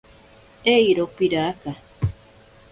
Eiro 0.73 1.05
piraka. 1.15 1.71